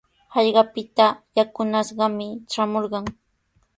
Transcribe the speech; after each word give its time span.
Hallqapita 0.35 1.05
yakunashqami 1.39 2.27
traamurqan. 2.49 3.05